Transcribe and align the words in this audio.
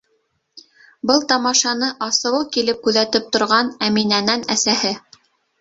Был 1.11 1.21
тамашаны 1.33 1.89
асыуы 2.07 2.41
килеп 2.57 2.81
күҙәтеп 2.89 3.29
торған 3.37 3.73
Әминәнән 3.89 4.49
әсәһе: 4.57 4.97